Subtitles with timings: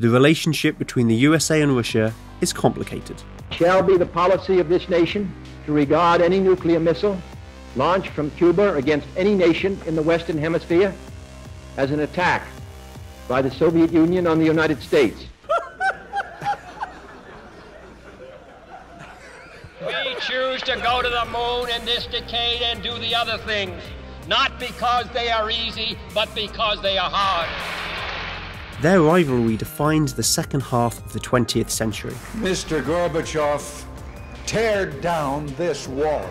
[0.00, 3.22] The relationship between the USA and Russia is complicated.
[3.50, 5.30] Shall be the policy of this nation
[5.66, 7.20] to regard any nuclear missile
[7.76, 10.94] launched from Cuba against any nation in the Western Hemisphere
[11.76, 12.46] as an attack
[13.28, 15.26] by the Soviet Union on the United States.
[19.86, 23.82] We choose to go to the moon in this decade and do the other things,
[24.26, 27.79] not because they are easy, but because they are hard.
[28.80, 32.14] Their rivalry defined the second half of the 20th century.
[32.36, 32.82] Mr.
[32.82, 33.84] Gorbachev,
[34.46, 36.26] tear down this wall.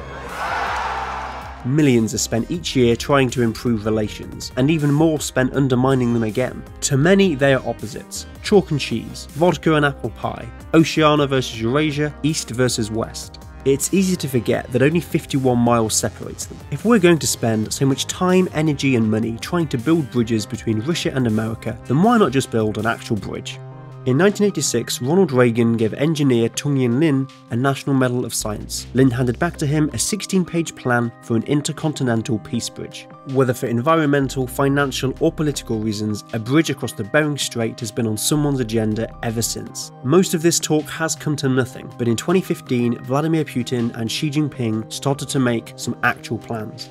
[1.63, 6.23] Millions are spent each year trying to improve relations, and even more spent undermining them
[6.23, 6.63] again.
[6.81, 12.11] To many, they are opposites chalk and cheese, vodka and apple pie, Oceania versus Eurasia,
[12.23, 13.43] East versus West.
[13.65, 16.57] It's easy to forget that only 51 miles separates them.
[16.71, 20.45] If we're going to spend so much time, energy, and money trying to build bridges
[20.45, 23.59] between Russia and America, then why not just build an actual bridge?
[24.05, 28.87] In 1986, Ronald Reagan gave engineer Tung-Yen Lin a National Medal of Science.
[28.93, 33.09] Lin handed back to him a 16 page plan for an intercontinental peace bridge.
[33.33, 38.07] Whether for environmental, financial, or political reasons, a bridge across the Bering Strait has been
[38.07, 39.91] on someone's agenda ever since.
[40.05, 44.31] Most of this talk has come to nothing, but in 2015, Vladimir Putin and Xi
[44.31, 46.89] Jinping started to make some actual plans.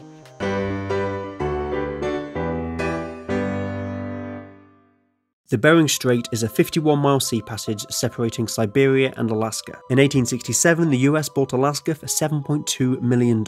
[5.51, 9.81] The Bering Strait is a 51 mile sea passage separating Siberia and Alaska.
[9.89, 13.43] In 1867, the US bought Alaska for $7.2 million,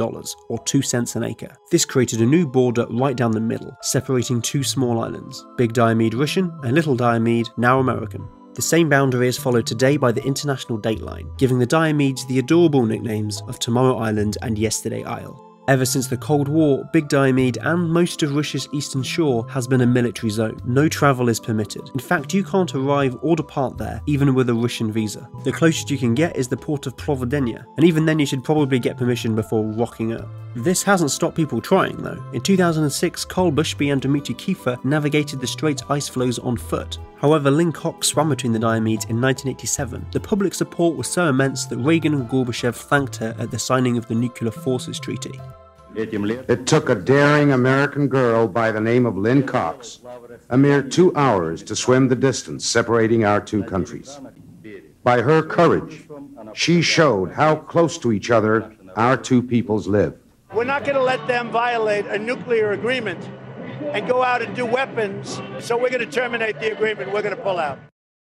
[0.48, 1.54] or 2 cents an acre.
[1.70, 6.14] This created a new border right down the middle, separating two small islands Big Diomede
[6.14, 8.26] Russian and Little Diomede, now American.
[8.54, 12.86] The same boundary is followed today by the International Dateline, giving the Diomedes the adorable
[12.86, 15.49] nicknames of Tomorrow Island and Yesterday Isle.
[15.68, 19.82] Ever since the Cold War, Big Diomede and most of Russia's eastern shore has been
[19.82, 20.60] a military zone.
[20.64, 21.88] No travel is permitted.
[21.94, 25.28] In fact, you can't arrive or depart there, even with a Russian visa.
[25.44, 28.42] The closest you can get is the port of Provideniya, and even then you should
[28.42, 30.28] probably get permission before rocking up.
[30.56, 32.20] This hasn't stopped people trying though.
[32.32, 36.98] In 2006, Karl Bushby and Dimitri Kieffer navigated the strait's ice floes on foot.
[37.18, 40.06] However, Lynne Cox swam between the Diomedes in 1987.
[40.10, 43.96] The public support was so immense that Reagan and Gorbachev thanked her at the signing
[43.96, 45.38] of the Nuclear Forces Treaty.
[45.94, 50.00] It took a daring American girl by the name of Lynne Cox
[50.50, 54.18] a mere two hours to swim the distance separating our two countries.
[55.04, 56.08] By her courage,
[56.54, 60.16] she showed how close to each other our two peoples live.
[60.52, 63.30] We're not going to let them violate a nuclear agreement
[63.92, 67.12] and go out and do weapons, so we're going to terminate the agreement.
[67.12, 67.78] We're going to pull out.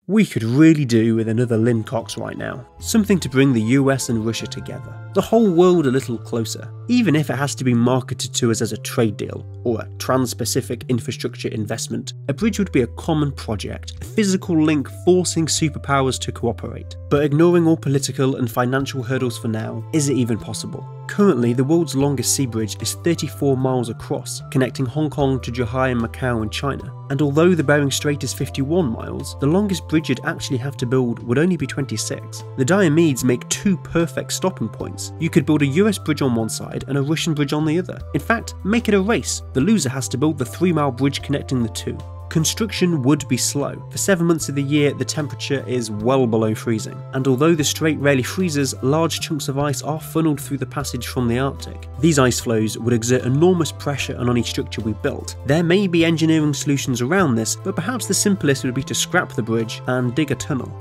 [0.09, 2.67] We could really do with another Lynne Cox right now.
[2.81, 4.93] Something to bring the US and Russia together.
[5.15, 6.69] The whole world a little closer.
[6.89, 9.89] Even if it has to be marketed to us as a trade deal or a
[9.99, 15.47] trans Pacific infrastructure investment, a bridge would be a common project, a physical link forcing
[15.47, 16.97] superpowers to cooperate.
[17.09, 20.85] But ignoring all political and financial hurdles for now, is it even possible?
[21.13, 25.93] Currently, the world's longest sea bridge is 34 miles across, connecting Hong Kong to Zhuhai
[25.93, 26.91] and Macau in China.
[27.11, 30.87] And although the Bering Strait is 51 miles, the longest bridge you'd actually have to
[30.87, 32.45] build would only be 26.
[32.57, 35.13] The Diomedes make two perfect stopping points.
[35.21, 37.79] You could build a US bridge on one side and a Russian bridge on the
[37.79, 38.01] other.
[38.15, 39.43] In fact, make it a race.
[39.53, 41.99] The loser has to build the 3 mile bridge connecting the two.
[42.33, 43.75] Construction would be slow.
[43.91, 47.63] For seven months of the year, the temperature is well below freezing, and although the
[47.63, 51.87] strait rarely freezes, large chunks of ice are funneled through the passage from the Arctic.
[52.01, 55.37] These ice flows would exert enormous pressure on any structure we built.
[55.45, 59.35] There may be engineering solutions around this, but perhaps the simplest would be to scrap
[59.35, 60.73] the bridge and dig a tunnel.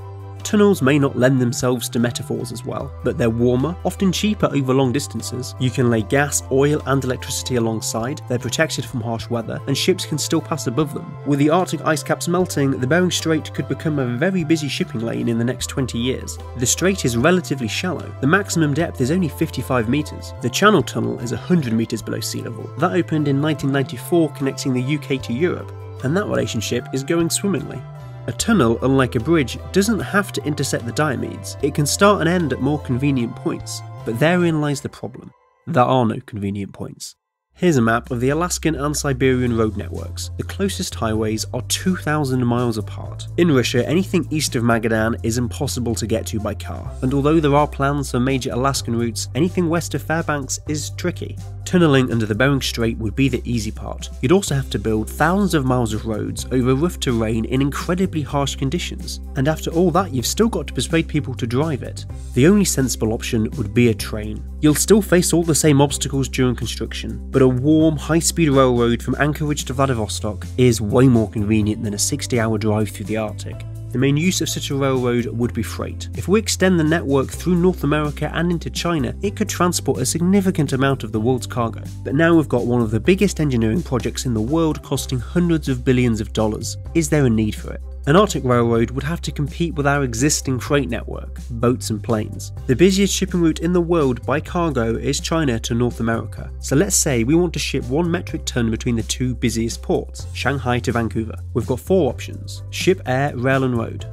[0.44, 4.74] Tunnels may not lend themselves to metaphors as well, but they're warmer, often cheaper over
[4.74, 5.54] long distances.
[5.58, 10.04] You can lay gas, oil, and electricity alongside, they're protected from harsh weather, and ships
[10.04, 11.16] can still pass above them.
[11.26, 15.00] With the Arctic ice caps melting, the Bering Strait could become a very busy shipping
[15.00, 16.38] lane in the next 20 years.
[16.56, 20.32] The strait is relatively shallow, the maximum depth is only 55 metres.
[20.42, 22.64] The Channel Tunnel is 100 metres below sea level.
[22.78, 25.72] That opened in 1994, connecting the UK to Europe,
[26.04, 27.80] and that relationship is going swimmingly.
[28.26, 32.28] A tunnel, unlike a bridge, doesn't have to intersect the Diomedes, it can start and
[32.28, 33.82] end at more convenient points.
[34.04, 35.32] But therein lies the problem
[35.66, 37.14] there are no convenient points.
[37.54, 40.30] Here's a map of the Alaskan and Siberian road networks.
[40.38, 43.28] The closest highways are 2,000 miles apart.
[43.36, 47.40] In Russia, anything east of Magadan is impossible to get to by car, and although
[47.40, 51.36] there are plans for major Alaskan routes, anything west of Fairbanks is tricky.
[51.64, 54.10] Tunneling under the Bering Strait would be the easy part.
[54.20, 58.22] You'd also have to build thousands of miles of roads over rough terrain in incredibly
[58.22, 62.04] harsh conditions, and after all that, you've still got to persuade people to drive it.
[62.34, 64.44] The only sensible option would be a train.
[64.60, 69.02] You'll still face all the same obstacles during construction, but a warm, high speed railroad
[69.02, 73.16] from Anchorage to Vladivostok is way more convenient than a 60 hour drive through the
[73.16, 73.64] Arctic.
[73.92, 76.08] The main use of such a railroad would be freight.
[76.16, 80.06] If we extend the network through North America and into China, it could transport a
[80.06, 81.82] significant amount of the world's cargo.
[82.02, 85.68] But now we've got one of the biggest engineering projects in the world costing hundreds
[85.68, 86.78] of billions of dollars.
[86.94, 87.82] Is there a need for it?
[88.04, 92.50] An Arctic railroad would have to compete with our existing freight network, boats and planes.
[92.66, 96.50] The busiest shipping route in the world by cargo is China to North America.
[96.58, 100.26] So let's say we want to ship one metric ton between the two busiest ports,
[100.34, 101.36] Shanghai to Vancouver.
[101.54, 104.04] We've got four options ship, air, rail, and road.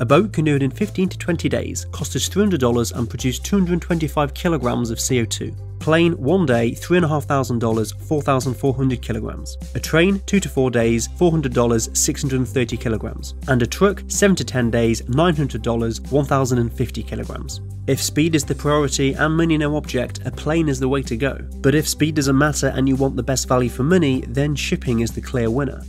[0.00, 4.32] A boat can do in 15 to 20 days, cost us $300 and produce 225
[4.32, 5.54] kilograms of CO2.
[5.78, 9.58] Plane, one day, $3,500, 4,400 kilograms.
[9.74, 13.34] A train, two to four days, $400, 630 kilograms.
[13.48, 17.60] And a truck, seven to 10 days, $900, 1,050 kilograms.
[17.86, 21.16] If speed is the priority and money no object, a plane is the way to
[21.16, 21.38] go.
[21.56, 25.00] But if speed doesn't matter and you want the best value for money, then shipping
[25.00, 25.82] is the clear winner.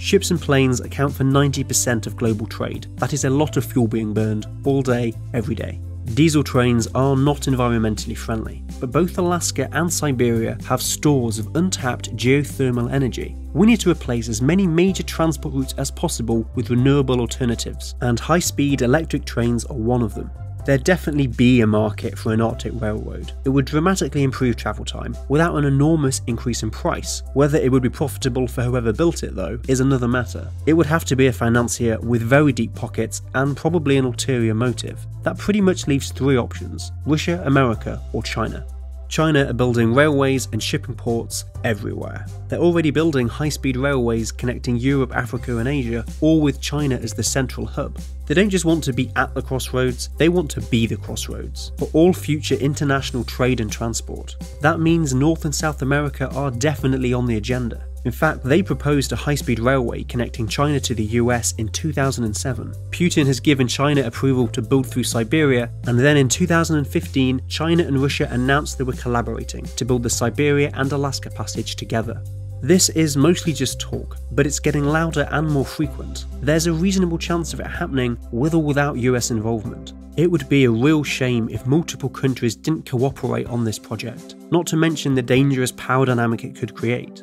[0.00, 2.86] Ships and planes account for 90% of global trade.
[2.96, 5.78] That is a lot of fuel being burned all day, every day.
[6.14, 12.16] Diesel trains are not environmentally friendly, but both Alaska and Siberia have stores of untapped
[12.16, 13.36] geothermal energy.
[13.52, 18.18] We need to replace as many major transport routes as possible with renewable alternatives, and
[18.18, 20.30] high speed electric trains are one of them.
[20.64, 23.32] There'd definitely be a market for an Arctic railroad.
[23.44, 27.22] It would dramatically improve travel time without an enormous increase in price.
[27.34, 30.50] Whether it would be profitable for whoever built it, though, is another matter.
[30.66, 34.54] It would have to be a financier with very deep pockets and probably an ulterior
[34.54, 35.06] motive.
[35.22, 38.66] That pretty much leaves three options Russia, America, or China.
[39.10, 42.24] China are building railways and shipping ports everywhere.
[42.46, 47.12] They're already building high speed railways connecting Europe, Africa, and Asia, all with China as
[47.12, 47.98] the central hub.
[48.26, 51.72] They don't just want to be at the crossroads, they want to be the crossroads
[51.76, 54.36] for all future international trade and transport.
[54.60, 57.84] That means North and South America are definitely on the agenda.
[58.04, 62.74] In fact, they proposed a high speed railway connecting China to the US in 2007.
[62.90, 68.02] Putin has given China approval to build through Siberia, and then in 2015, China and
[68.02, 72.22] Russia announced they were collaborating to build the Siberia and Alaska Passage together.
[72.62, 76.26] This is mostly just talk, but it's getting louder and more frequent.
[76.40, 79.92] There's a reasonable chance of it happening with or without US involvement.
[80.16, 84.66] It would be a real shame if multiple countries didn't cooperate on this project, not
[84.68, 87.22] to mention the dangerous power dynamic it could create.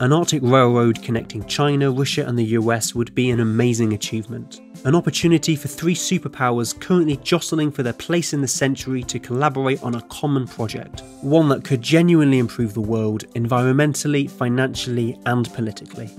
[0.00, 4.60] An Arctic railroad connecting China, Russia, and the US would be an amazing achievement.
[4.84, 9.80] An opportunity for three superpowers currently jostling for their place in the century to collaborate
[9.84, 16.10] on a common project, one that could genuinely improve the world environmentally, financially, and politically.